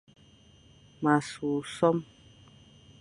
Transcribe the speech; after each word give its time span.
M 1.01 1.03
a 1.13 1.15
sughle 1.29 1.61
sôm. 1.75 1.97